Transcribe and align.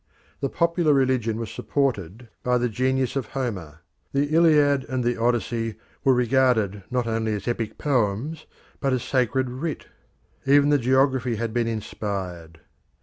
The 0.39 0.49
popular 0.49 0.95
religion 0.95 1.37
was 1.39 1.51
supported 1.51 2.27
by 2.41 2.57
the 2.57 2.69
genius 2.69 3.15
of 3.15 3.27
Homer. 3.27 3.81
The 4.13 4.33
Iliad 4.35 4.83
and 4.89 5.03
the 5.03 5.15
Odyssey 5.15 5.75
were 6.03 6.15
regarded 6.15 6.81
not 6.89 7.05
only 7.05 7.35
as 7.35 7.47
epic 7.47 7.77
poems 7.77 8.47
but 8.79 8.93
as 8.93 9.03
sacred 9.03 9.47
writ; 9.47 9.85
even 10.47 10.69
the 10.69 10.79
geography 10.79 11.35
had 11.35 11.53
been 11.53 11.67
inspired. 11.67 12.61